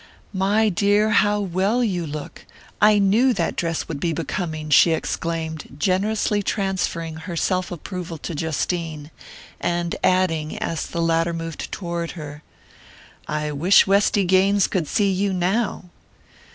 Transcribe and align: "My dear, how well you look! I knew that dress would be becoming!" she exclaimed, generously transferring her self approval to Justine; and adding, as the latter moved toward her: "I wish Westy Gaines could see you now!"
"My 0.33 0.67
dear, 0.69 1.11
how 1.11 1.39
well 1.39 1.83
you 1.83 2.07
look! 2.07 2.47
I 2.81 2.97
knew 2.97 3.33
that 3.33 3.55
dress 3.55 3.87
would 3.87 3.99
be 3.99 4.13
becoming!" 4.13 4.71
she 4.71 4.93
exclaimed, 4.93 5.75
generously 5.77 6.41
transferring 6.41 7.17
her 7.17 7.35
self 7.37 7.71
approval 7.71 8.17
to 8.17 8.33
Justine; 8.33 9.11
and 9.59 9.95
adding, 10.03 10.57
as 10.57 10.87
the 10.87 11.03
latter 11.03 11.33
moved 11.33 11.71
toward 11.71 12.13
her: 12.13 12.41
"I 13.27 13.51
wish 13.51 13.85
Westy 13.85 14.25
Gaines 14.25 14.65
could 14.65 14.87
see 14.87 15.11
you 15.11 15.33
now!" 15.33 15.91